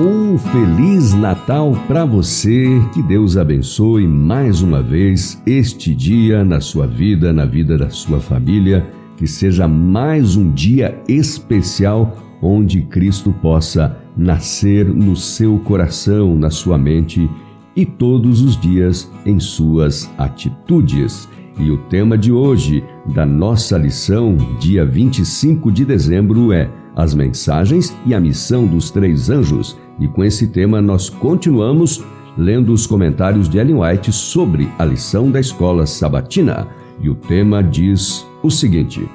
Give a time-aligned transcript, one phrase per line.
[0.00, 2.80] Um feliz Natal para você.
[2.94, 8.20] Que Deus abençoe mais uma vez este dia na sua vida, na vida da sua
[8.20, 8.88] família.
[9.16, 16.78] Que seja mais um dia especial onde Cristo possa nascer no seu coração, na sua
[16.78, 17.28] mente
[17.74, 21.28] e todos os dias em suas atitudes.
[21.58, 27.96] E o tema de hoje da nossa lição, dia 25 de dezembro, é As mensagens
[28.06, 29.76] e a missão dos três anjos.
[29.98, 32.04] E com esse tema nós continuamos
[32.36, 36.68] lendo os comentários de Ellen White sobre a lição da escola sabatina.
[37.00, 39.08] E o tema diz o seguinte: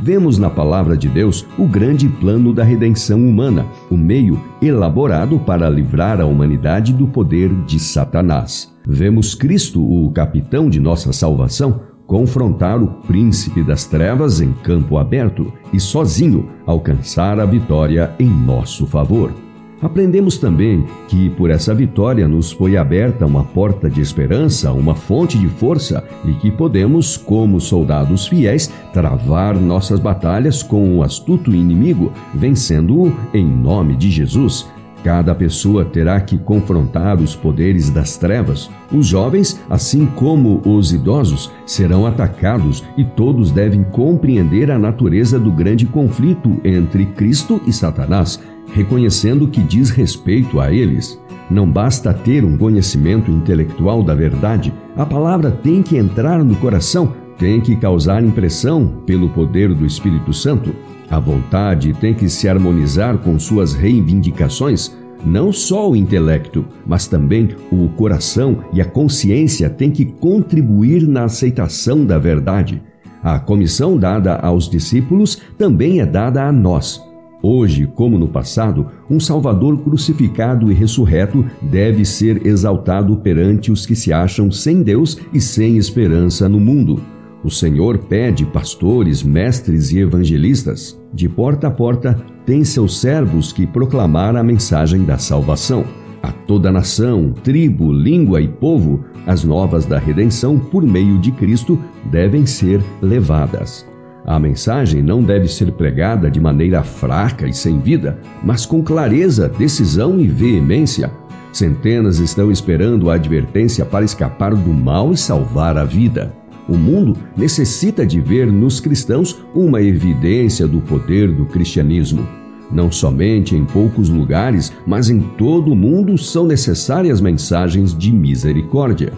[0.00, 5.68] Vemos na palavra de Deus o grande plano da redenção humana, o meio elaborado para
[5.68, 8.72] livrar a humanidade do poder de Satanás.
[8.86, 15.52] Vemos Cristo, o capitão de nossa salvação, confrontar o príncipe das trevas em campo aberto
[15.72, 19.43] e sozinho alcançar a vitória em nosso favor.
[19.84, 25.38] Aprendemos também que por essa vitória nos foi aberta uma porta de esperança, uma fonte
[25.38, 32.10] de força e que podemos, como soldados fiéis, travar nossas batalhas com o astuto inimigo,
[32.34, 34.66] vencendo-o em nome de Jesus.
[35.04, 38.70] Cada pessoa terá que confrontar os poderes das trevas.
[38.90, 45.52] Os jovens, assim como os idosos, serão atacados e todos devem compreender a natureza do
[45.52, 48.40] grande conflito entre Cristo e Satanás
[48.72, 51.18] reconhecendo que diz respeito a eles.
[51.50, 57.12] Não basta ter um conhecimento intelectual da verdade, a palavra tem que entrar no coração,
[57.36, 60.74] tem que causar impressão pelo poder do Espírito Santo.
[61.10, 64.96] A vontade tem que se harmonizar com suas reivindicações.
[65.24, 71.24] Não só o intelecto, mas também o coração e a consciência têm que contribuir na
[71.24, 72.82] aceitação da verdade.
[73.22, 77.03] A comissão dada aos discípulos também é dada a nós.
[77.46, 83.94] Hoje, como no passado, um Salvador crucificado e ressurreto deve ser exaltado perante os que
[83.94, 87.02] se acham sem Deus e sem esperança no mundo.
[87.44, 90.98] O Senhor pede pastores, mestres e evangelistas.
[91.12, 95.84] De porta a porta, tem seus servos que proclamar a mensagem da salvação.
[96.22, 101.78] A toda nação, tribo, língua e povo, as novas da redenção por meio de Cristo
[102.10, 103.86] devem ser levadas.
[104.26, 109.48] A mensagem não deve ser pregada de maneira fraca e sem vida, mas com clareza,
[109.48, 111.12] decisão e veemência.
[111.52, 116.32] Centenas estão esperando a advertência para escapar do mal e salvar a vida.
[116.66, 122.26] O mundo necessita de ver nos cristãos uma evidência do poder do cristianismo.
[122.72, 129.12] Não somente em poucos lugares, mas em todo o mundo são necessárias mensagens de misericórdia.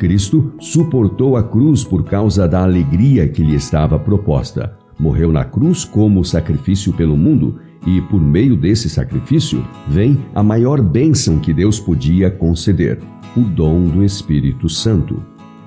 [0.00, 4.74] Cristo suportou a cruz por causa da alegria que lhe estava proposta.
[4.98, 7.56] Morreu na cruz como sacrifício pelo mundo,
[7.86, 12.98] e por meio desse sacrifício vem a maior bênção que Deus podia conceder:
[13.36, 15.22] o dom do Espírito Santo.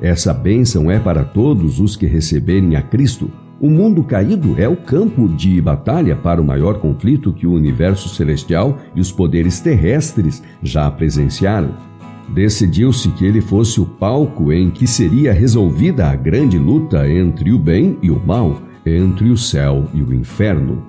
[0.00, 3.30] Essa bênção é para todos os que receberem a Cristo.
[3.60, 8.08] O mundo caído é o campo de batalha para o maior conflito que o universo
[8.08, 11.93] celestial e os poderes terrestres já presenciaram.
[12.28, 17.58] Decidiu-se que ele fosse o palco em que seria resolvida a grande luta entre o
[17.58, 20.82] bem e o mal, entre o céu e o inferno.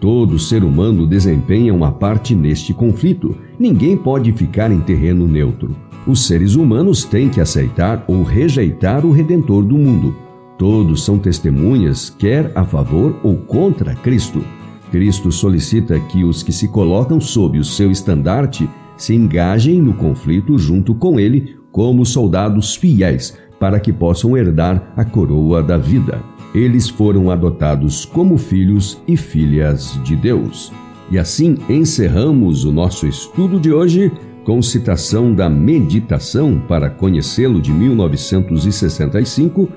[0.00, 3.36] Todo ser humano desempenha uma parte neste conflito.
[3.58, 5.76] Ninguém pode ficar em terreno neutro.
[6.06, 10.14] Os seres humanos têm que aceitar ou rejeitar o Redentor do mundo.
[10.58, 14.44] Todos são testemunhas, quer a favor ou contra Cristo.
[14.90, 18.68] Cristo solicita que os que se colocam sob o seu estandarte
[19.02, 25.04] se engajem no conflito junto com ele como soldados fiéis, para que possam herdar a
[25.04, 26.20] coroa da vida.
[26.54, 30.72] Eles foram adotados como filhos e filhas de Deus.
[31.10, 34.12] E assim encerramos o nosso estudo de hoje
[34.44, 39.68] com citação da Meditação para Conhecê-lo de 1965,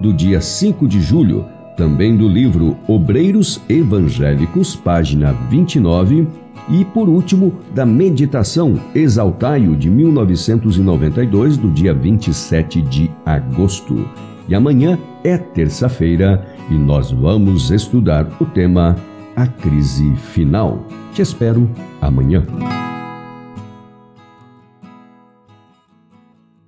[0.00, 1.44] do dia 5 de julho,
[1.76, 6.28] também do livro Obreiros Evangélicos, página 29
[6.68, 14.08] e, por último, da Meditação Exaltai-o de 1992, do dia 27 de agosto.
[14.48, 18.96] E amanhã é terça-feira e nós vamos estudar o tema
[19.36, 20.86] A Crise Final.
[21.12, 21.68] Te espero
[22.00, 22.42] amanhã.